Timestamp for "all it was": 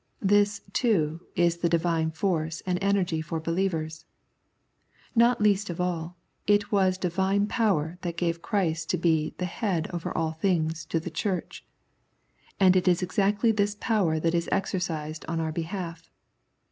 5.79-6.97